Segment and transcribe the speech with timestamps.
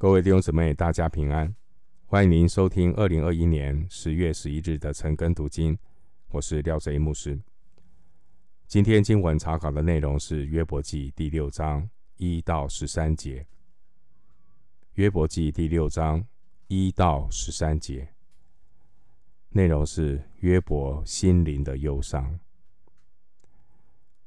[0.00, 1.52] 各位弟兄姊妹，大家平安！
[2.06, 5.76] 欢迎您收听二零二一年十月十一日的晨更读经，
[6.28, 7.36] 我是廖泽一牧师。
[8.68, 13.44] 今天经文查考的内容是约伯记第六章一到十三节。
[14.92, 16.24] 约伯记第六章
[16.68, 18.08] 一到十三节，
[19.48, 22.38] 内容是约伯心灵的忧伤。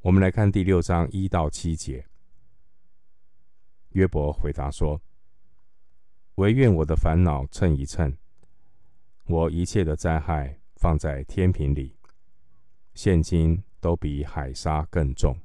[0.01, 2.05] 我们来看第六章一到七节。
[3.91, 5.01] 约伯回答说。
[6.41, 8.18] 惟愿我的烦恼称一称，
[9.27, 11.95] 我一切的灾害放在天平里，
[12.95, 15.39] 现今都比海沙更重。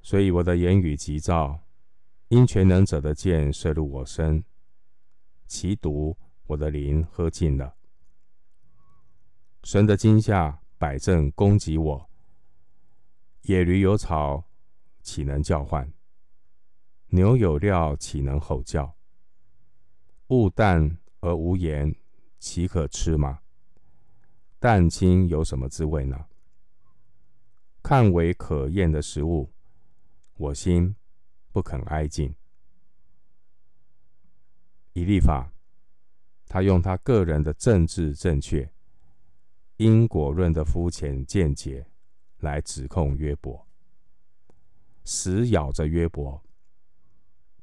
[0.00, 1.60] 所以我的言语急躁，
[2.28, 4.42] 因全能者的箭射入我身，
[5.46, 6.16] 其毒
[6.46, 7.74] 我的灵喝尽了。
[9.62, 12.10] 神的惊吓摆阵攻击我，
[13.42, 14.44] 野驴有草，
[15.02, 15.92] 岂能叫唤？
[17.08, 18.94] 牛有料，岂能吼叫？
[20.28, 21.94] 物淡而无盐，
[22.38, 23.40] 岂可吃吗？
[24.58, 26.26] 蛋清有什么滋味呢？
[27.82, 29.50] 看为可厌的食物，
[30.34, 30.94] 我心
[31.50, 32.34] 不肯挨近。
[34.92, 35.50] 以利法，
[36.46, 38.70] 他用他个人的政治正确、
[39.78, 41.86] 因果论的肤浅见解
[42.40, 43.66] 来指控约伯，
[45.04, 46.42] 死咬着约伯，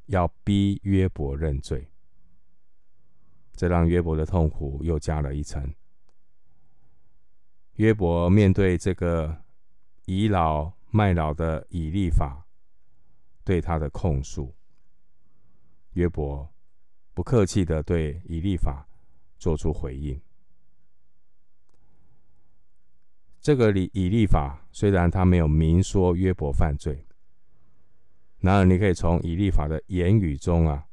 [0.08, 1.88] 要逼约伯认罪。
[3.56, 5.74] 这让约伯的痛苦又加了一层。
[7.76, 9.44] 约伯面对这个
[10.06, 12.46] 倚老卖老的以利法
[13.44, 14.56] 对他的控诉，
[15.94, 16.54] 约伯
[17.14, 18.88] 不客气的对以利法
[19.38, 20.22] 做出回应。
[23.42, 27.06] 这个以以利法虽然他没有明说约伯犯罪，
[28.40, 30.88] 然而你可以从以利法的言语中啊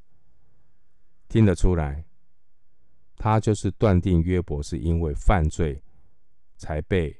[1.28, 2.04] 听得出来。
[3.22, 5.80] 他就是断定约伯是因为犯罪
[6.56, 7.16] 才被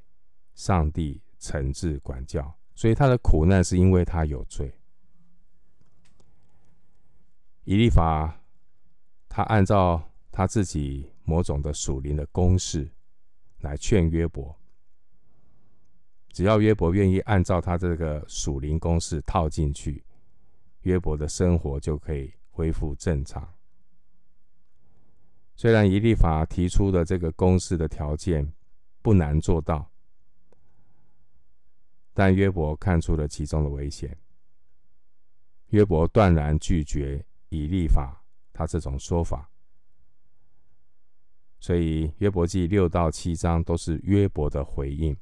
[0.53, 4.75] 上帝惩治管教，所以他的苦难是因为他有罪。
[7.63, 8.37] 以利法
[9.29, 10.03] 他按照
[10.33, 12.91] 他自己某种的属灵的公式
[13.61, 14.59] 来劝约伯，
[16.31, 20.05] 只要约伯愿意按照他这个属灵公式套进去，
[20.81, 23.49] 约伯的生活就可以恢复正常。
[25.63, 28.53] 虽然以利法提出的这个公式的条件
[29.01, 29.89] 不难做到，
[32.13, 34.19] 但约伯看出了其中的危险。
[35.69, 39.49] 约伯断然拒绝以利法他这种说法，
[41.61, 45.17] 所以约伯记六到七章都是约伯的回应。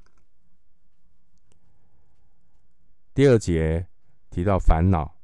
[3.13, 3.87] 第二节
[4.31, 5.20] 提到烦恼。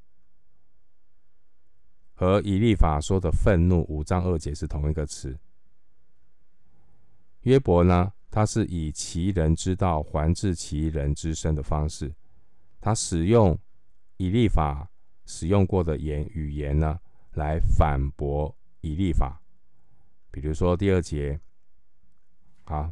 [2.16, 5.38] 和以利法说的愤怒，五章二节是同一个词。
[7.43, 12.12] 约伯呢，他是以其人之道还治其人之身的方式，
[12.81, 13.56] 他使用
[14.16, 14.91] 以利法
[15.27, 16.99] 使用过的言语言呢，
[17.34, 19.43] 来反驳以利法。
[20.31, 21.38] 比如说第二节，
[22.65, 22.91] 啊，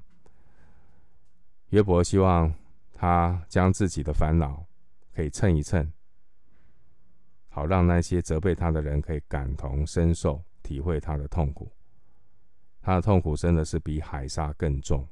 [1.71, 2.55] 约伯希望
[2.93, 4.67] 他将自己的烦恼
[5.15, 5.91] 可以称一称。
[7.55, 11.71] 好让那些责备他的人可以感同身受，体会他的痛苦。
[12.81, 15.09] 他的痛苦真的是比海沙更重。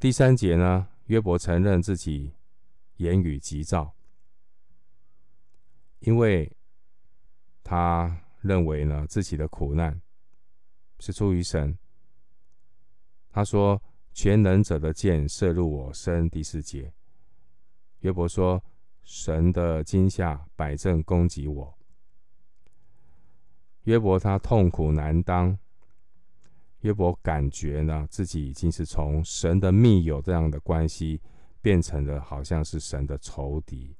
[0.00, 2.32] 第三节呢，约伯承认自己
[2.96, 3.94] 言语急躁，
[5.98, 6.50] 因为
[7.62, 10.00] 他认为呢，自己的苦难
[11.00, 11.76] 是出于神。
[13.30, 13.82] 他说
[14.14, 16.94] ：“全能者的箭射入我身。”第四节，
[18.00, 18.64] 约伯说。
[19.02, 21.78] 神的惊吓摆阵攻击我，
[23.84, 25.58] 约伯他痛苦难当。
[26.80, 31.20] 约伯感觉呢，自己已经是从神的密友这样的关系，
[31.60, 33.94] 变成了好像是神的仇敌，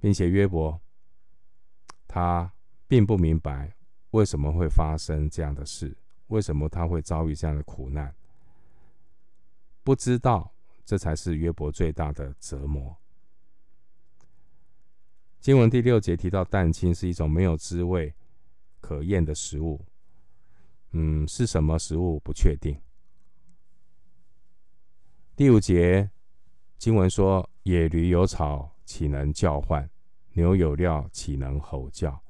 [0.00, 0.80] 并且约伯
[2.08, 2.52] 他
[2.88, 3.76] 并不明白
[4.10, 5.96] 为什么会发生这样的事，
[6.26, 8.14] 为什么他会遭遇这样的苦难，
[9.82, 10.53] 不知道。
[10.84, 12.96] 这才是约伯最大的折磨。
[15.40, 18.14] 经文第六节提到，蛋清是一种没有滋味、
[18.80, 19.84] 可厌的食物。
[20.92, 22.80] 嗯，是什么食物不确定。
[25.36, 26.08] 第五节
[26.78, 29.90] 经文说：“野驴有草，岂能叫唤？
[30.32, 32.22] 牛有料，岂能吼叫？”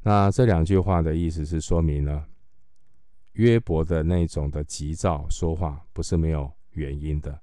[0.00, 2.28] 那这两句话的意思是说明了
[3.32, 7.40] 约伯的那种的急躁说话，不是没有原因的，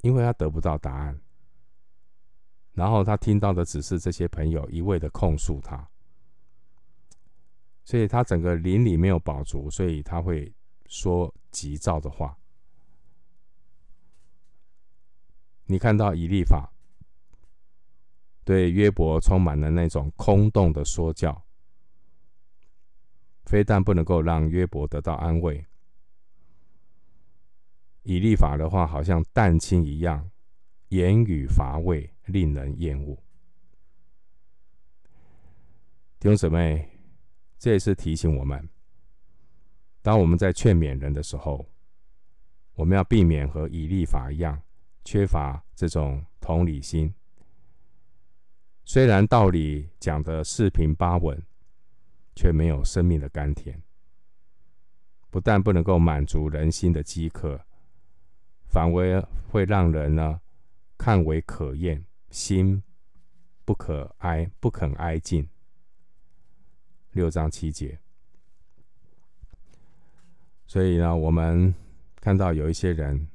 [0.00, 1.20] 因为他得不到答案。
[2.72, 5.86] 然后他听到的只是这些朋友一味的控诉他，
[7.84, 10.50] 所以他整个灵里没有饱足，所以他会
[10.86, 12.36] 说急躁的话。
[15.66, 16.72] 你看到以利法
[18.42, 21.44] 对约伯充满了那种空洞的说教，
[23.44, 25.66] 非但不能够让约伯得到安慰，
[28.02, 30.30] 以立法的话好像蛋清一样，
[30.88, 33.14] 言语乏味，令人厌恶。
[36.18, 36.88] 弟兄姊妹，
[37.58, 38.68] 这也是提醒我们，
[40.02, 41.68] 当我们在劝勉人的时候，
[42.74, 44.62] 我们要避免和以立法一样。
[45.04, 47.12] 缺乏这种同理心，
[48.84, 51.42] 虽然道理讲得四平八稳，
[52.36, 53.82] 却没有生命的甘甜。
[55.28, 57.60] 不但不能够满足人心的饥渴，
[58.72, 60.40] 反为会让人呢
[60.96, 62.82] 看为可厌，心
[63.66, 65.46] 不可哀，不肯挨近。
[67.10, 68.00] 六章七节，
[70.66, 71.74] 所以呢，我们
[72.18, 73.28] 看到有一些人。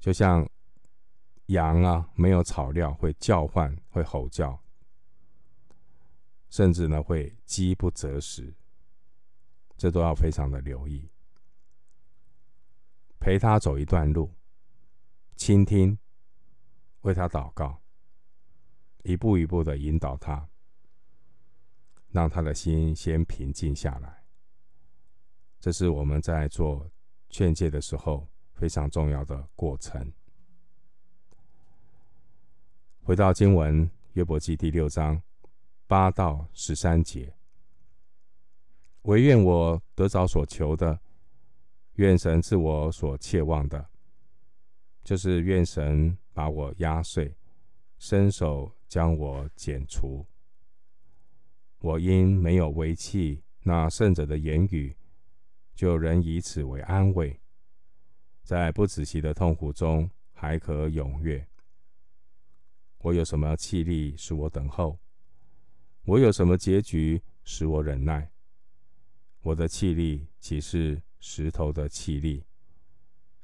[0.00, 0.48] 就像
[1.46, 4.58] 羊啊，没有草料会叫唤，会吼叫，
[6.48, 8.54] 甚至呢会饥不择食，
[9.76, 11.06] 这都要非常的留意。
[13.22, 14.34] 陪他走一段路，
[15.36, 15.96] 倾听，
[17.02, 17.80] 为他祷告，
[19.04, 20.48] 一步一步的引导他，
[22.10, 24.24] 让他的心先平静下来。
[25.60, 26.90] 这是我们在做
[27.30, 28.28] 劝诫的时候。
[28.54, 30.12] 非常重要的过程。
[33.02, 35.20] 回到经文，约伯记第六章
[35.88, 37.34] 八到十三节，
[39.02, 41.00] 唯愿我得着所求的，
[41.96, 43.90] 愿神赐我所切望的，
[45.04, 47.36] 就是愿神把我压碎，
[47.98, 50.26] 伸手将我剪除。
[51.80, 54.96] 我因没有违弃那圣者的言语，
[55.74, 57.38] 就仍以此为安慰。
[58.42, 61.46] 在不仔细的痛苦中，还可踊跃。
[62.98, 64.98] 我有什么气力使我等候？
[66.04, 68.30] 我有什么结局使我忍耐？
[69.42, 72.44] 我的气力岂是石头的气力？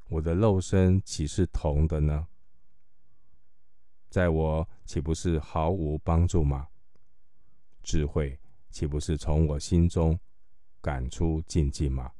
[0.09, 2.27] 我的肉身岂是铜的呢？
[4.11, 6.69] 在我岂不是毫无帮助吗？
[7.83, 8.39] 智慧
[8.69, 10.19] 岂不是从我心中
[10.81, 12.11] 赶出禁忌吗？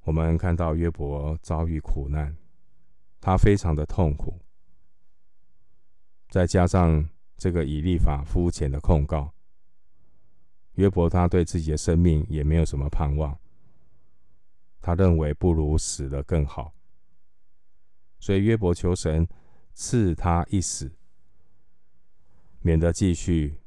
[0.00, 2.36] 我们看到约伯遭遇苦难，
[3.20, 4.40] 他非常的痛苦，
[6.30, 9.32] 再加上这个以立法肤浅的控告，
[10.78, 13.36] 约伯他对自己的生命也没有什么盼望，
[14.80, 16.72] 他认为不如死了更好，
[18.20, 19.26] 所以约伯求神
[19.74, 20.88] 赐他一死，
[22.60, 23.58] 免得继续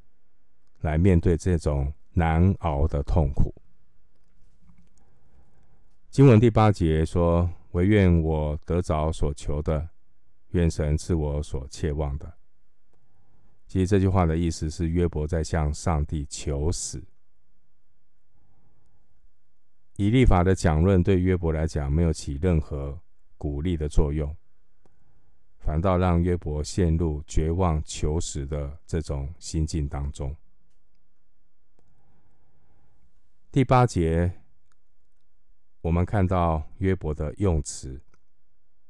[0.80, 3.54] 来面对这种难熬的痛苦。
[6.10, 9.90] 经文第八节说：“惟愿我得着所求的，
[10.52, 12.34] 愿神赐我所切望的。”
[13.72, 17.02] 其实这句话的意思是约伯在向上帝求死。
[19.96, 23.00] 以立法的讲论对约伯来讲没有起任何
[23.38, 24.36] 鼓励的作用，
[25.60, 30.36] 反倒让约伯陷入绝望求死的这种心境当中。
[33.54, 34.34] 第八节。
[35.80, 38.02] 我们看到约伯的用词，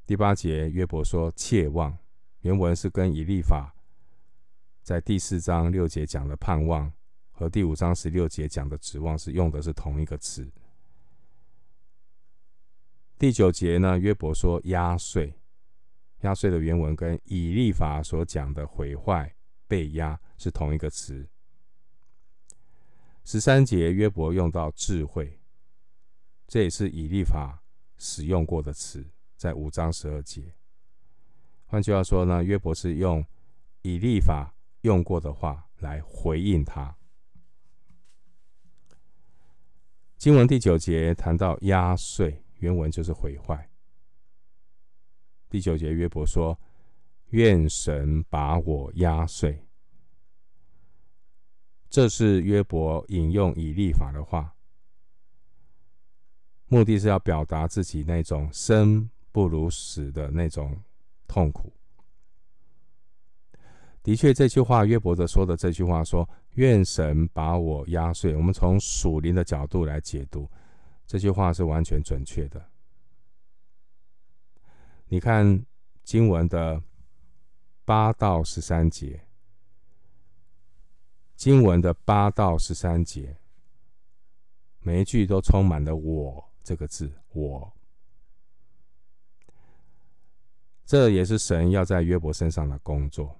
[0.07, 1.95] 第八节约伯说“切望”，
[2.41, 3.75] 原文是跟以立法
[4.81, 6.91] 在第四章六节讲的盼望
[7.31, 10.51] 和第五章十六节讲的指望是用的是同一个词。
[13.19, 15.35] 第九节呢，约伯说“压碎”，
[16.21, 19.35] 压碎的原文跟以利法所讲的毁坏、
[19.67, 21.27] 被压是同一个词。
[23.23, 25.39] 十三节约伯用到智慧。
[26.47, 27.63] 这也是以利法
[27.97, 29.05] 使用过的词，
[29.37, 30.53] 在五章十二节。
[31.67, 33.25] 换句话说呢，约伯是用
[33.83, 36.95] 以利法用过的话来回应他。
[40.17, 43.69] 经文第九节谈到压碎，原文就是毁坏。
[45.49, 46.59] 第九节约伯说
[47.31, 49.65] ：“愿神把我压碎。”
[51.89, 54.55] 这是约伯引用以利法的话。
[56.67, 60.81] 目的是要表达自己那种生不如死的那种
[61.27, 61.73] 痛苦。
[64.03, 70.49] 的确，这句话约伯的说的这句话说：“愿神把我压碎。”我们从属灵的角度来解读，
[71.05, 72.65] 这句话是完全准确的。
[75.07, 75.63] 你看
[76.03, 76.81] 经文的
[77.85, 79.21] 八到十三节，
[81.35, 83.37] 经文的八到十三节，
[84.79, 87.71] 每一句都充满了“我”这个字，“我”。
[90.85, 93.39] 这也是神要在约伯身上的工作，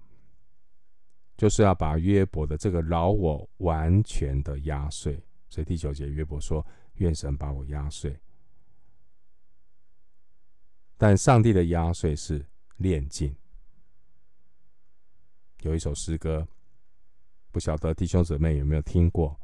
[1.41, 5.19] 就是要把约伯的这个老我完全的压碎。
[5.49, 6.63] 所以第九节约伯说
[7.01, 8.15] ：“愿神把我压碎。”
[10.99, 12.45] 但上帝的压碎是
[12.77, 13.35] 炼净。
[15.61, 16.47] 有一首诗歌，
[17.51, 19.35] 不晓得弟兄姊妹有没有听过？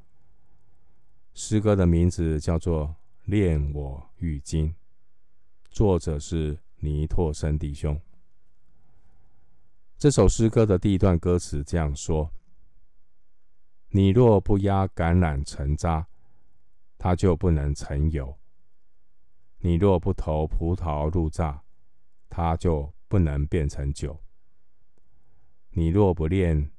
[1.34, 2.90] 诗歌的名字叫做
[3.24, 4.70] 《炼我愈精》，
[5.72, 8.00] 作者是尼拓生弟兄。
[10.00, 12.32] 这首诗歌的第一段歌词这样说。
[13.90, 16.06] 你若不压橄榄成渣，
[17.00, 18.38] 它就不能成油；
[19.58, 21.64] 你若不投葡萄入榨，
[22.30, 24.22] 它就不能变成酒；
[25.72, 26.70] 你若不炼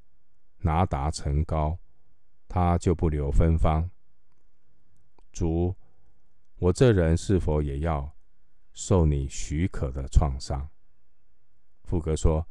[0.58, 1.76] 拿达成膏，
[2.46, 3.90] 它就不留芬芳。
[5.32, 5.74] 主，
[6.58, 8.14] 我这人是否也要
[8.72, 10.70] 受你许可的创伤？
[11.82, 12.46] 副歌说：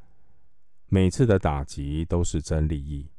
[0.89, 3.09] 每次的打击都是真利益。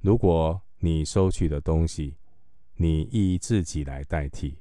[0.00, 2.16] 如果你收取的东西，
[2.76, 4.56] 你以自己来代替，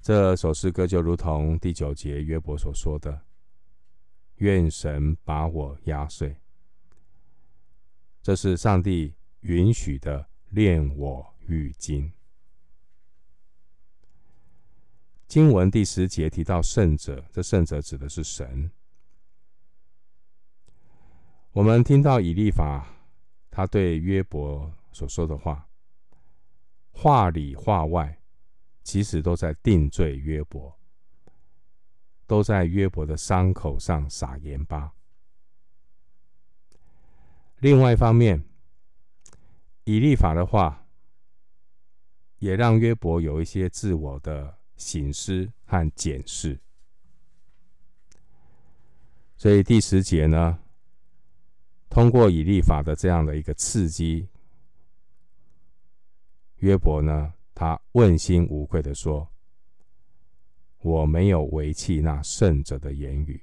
[0.00, 3.26] 这首诗歌就如同第九节约伯所说的
[4.38, 6.36] ：“愿神把我压碎。”
[8.22, 12.12] 这是上帝允许的炼我愈精。
[15.26, 18.70] 经文第十节提到圣者，这圣者指的是神。
[21.52, 22.86] 我们听到以利法。
[23.52, 25.68] 他对约伯所说的话，
[26.92, 28.22] 话里话外，
[28.84, 30.78] 其实都在定罪约伯，
[32.28, 34.92] 都在约伯的伤口上撒盐巴。
[37.58, 38.44] 另外一方面，
[39.82, 40.86] 以利法的话，
[42.38, 46.60] 也让约伯有一些自我的省思和检视。
[49.36, 50.60] 所以第十节呢，
[51.90, 54.28] 通过以立法的这样的一个刺激，
[56.58, 59.28] 约伯呢，他问心无愧的说
[60.82, 63.42] ：“我没有违弃那圣者的言语。”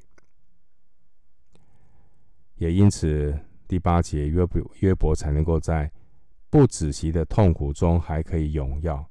[2.55, 3.37] 也因此，
[3.67, 4.47] 第八节约
[4.79, 5.91] 约伯才能够在
[6.49, 9.05] 不止息的痛苦中还可以荣耀，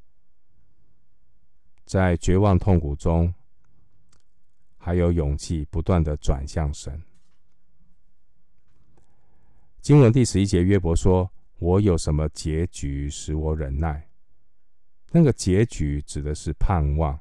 [1.84, 3.32] 在绝望痛苦中
[4.78, 7.00] 还有勇气不断的转向神。
[9.86, 14.08] 经文第十一节，约伯说：“我有什么结局使我忍耐？”
[15.12, 17.16] 那个结局指的是盼望。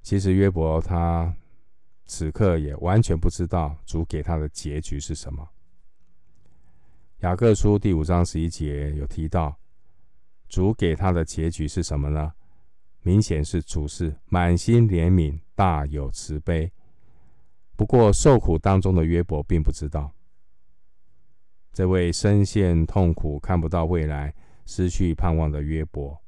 [0.00, 1.36] 其实约伯他
[2.06, 5.46] 此刻也完全不知道主给他的结局是什么。
[7.18, 9.54] 雅各书第五章十一节有提到，
[10.48, 12.32] 主给他的结局是什么呢？
[13.02, 16.72] 明显是主是满心怜悯，大有慈悲。
[17.80, 20.12] 不过，受苦当中的约伯并不知道，
[21.72, 24.34] 这位深陷痛苦、看不到未来、
[24.66, 26.20] 失去盼望的约伯，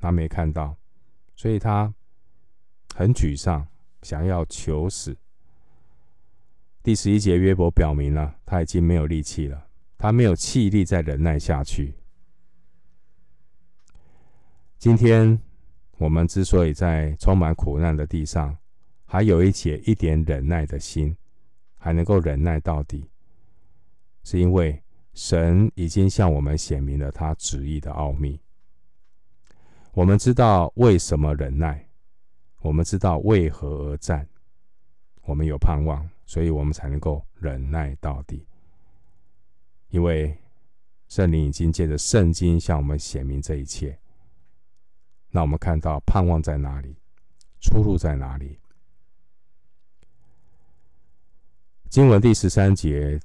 [0.00, 0.76] 他没看到，
[1.36, 1.94] 所以他
[2.96, 3.64] 很沮丧，
[4.02, 5.16] 想要求死。
[6.82, 11.94] 第十一节，约伯表明了他已经没有力气了，他没有气力再忍耐下去。
[14.78, 15.40] 今天
[15.98, 18.58] 我们之所以在充满苦难的地上，
[19.12, 21.16] 还有一些一点忍耐的心，
[21.76, 23.10] 还能够忍耐到底，
[24.22, 24.80] 是因为
[25.14, 28.40] 神已经向我们显明了他旨意的奥秘。
[29.94, 31.88] 我们知道为什么忍耐，
[32.60, 34.24] 我们知道为何而战，
[35.22, 38.46] 我们有盼望，所以我们才能够忍耐到底。
[39.88, 40.38] 因为
[41.08, 43.98] 圣灵已经借着圣经向我们显明这一切。
[45.30, 46.94] 那我们看到盼望在哪里，
[47.60, 48.59] 出路在哪里？
[51.90, 53.20] 经文第十三节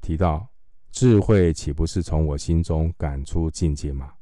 [0.00, 0.48] 提到
[0.92, 4.14] ：“智慧岂不是从我心中赶出境界吗？”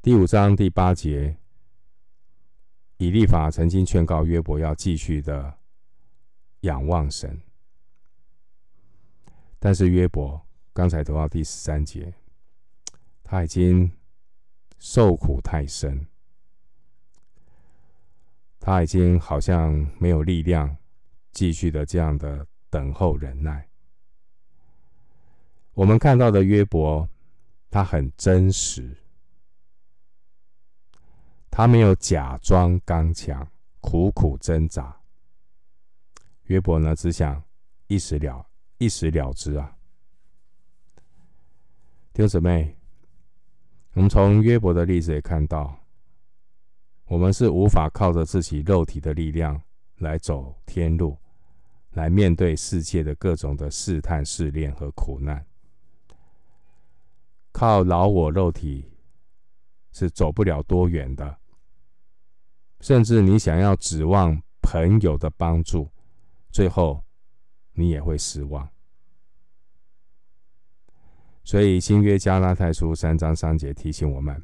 [0.00, 1.36] 第五章第八节，
[2.98, 5.58] 以利法曾经劝告约伯要继续的
[6.60, 7.40] 仰望神，
[9.58, 10.40] 但是约伯
[10.72, 12.14] 刚才读到第十三节，
[13.24, 13.90] 他已经
[14.78, 16.06] 受苦太深。
[18.64, 20.76] 他已经好像没有力量
[21.32, 23.68] 继续的这样的等候忍耐。
[25.74, 27.08] 我们看到的约伯，
[27.72, 28.96] 他很真实，
[31.50, 33.44] 他没有假装刚强，
[33.80, 34.96] 苦苦挣扎。
[36.44, 37.42] 约伯呢，只想
[37.88, 38.46] 一时了，
[38.78, 39.76] 一时了之啊。
[42.12, 42.76] 弟兄姊妹，
[43.94, 45.81] 我们从约伯的例子也看到，
[47.12, 49.60] 我们是无法靠着自己肉体的力量
[49.98, 51.18] 来走天路，
[51.90, 55.44] 来面对世界的各种的试探、试炼和苦难。
[57.52, 58.90] 靠老我肉体
[59.92, 61.36] 是走不了多远的，
[62.80, 65.90] 甚至你想要指望朋友的帮助，
[66.50, 67.04] 最后
[67.74, 68.66] 你也会失望。
[71.44, 74.42] 所以，新约加拉太书三章三节提醒我们：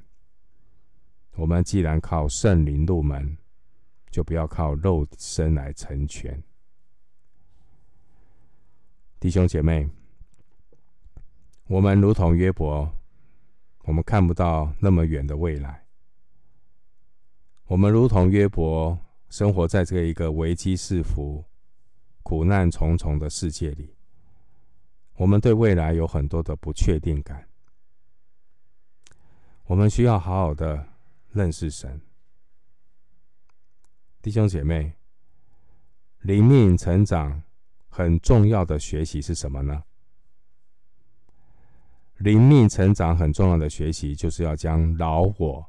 [1.38, 3.38] 我们既然靠圣灵入门，
[4.10, 6.42] 就不要靠肉身来成全。
[9.20, 9.88] 弟兄姐妹，
[11.68, 12.92] 我们如同约伯，
[13.84, 15.84] 我们看不到那么远的未来。
[17.66, 21.44] 我们如同约伯，生活在这一个危机四伏、
[22.24, 23.94] 苦难重重的世界里。
[25.14, 27.48] 我们对未来有很多的不确定感，
[29.66, 30.84] 我们需要好好的
[31.38, 32.00] 认识神。
[34.20, 34.92] 弟兄姐妹，
[36.22, 37.44] 灵命成长
[37.88, 39.84] 很重要的学习是什么呢？
[42.16, 45.64] 灵命成长很重要的学习，就是要将老我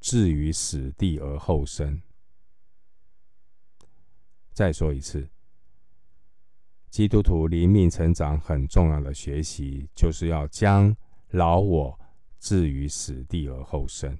[0.00, 2.02] 置于死地而后生。
[4.52, 5.26] 再说一次。
[6.90, 10.94] 基督徒灵命成长很重要的学习，就是要将
[11.30, 11.98] 老我
[12.38, 14.18] 置于死地而后生。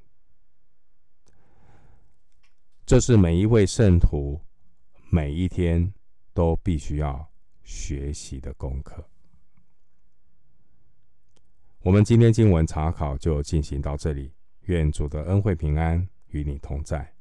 [2.90, 4.40] 这是每一位圣徒
[5.10, 5.94] 每一天
[6.34, 7.24] 都必须要
[7.62, 9.08] 学习的功课。
[11.82, 14.32] 我们今天经文查考就进行到这里，
[14.62, 17.14] 愿主的恩惠平安与你同在。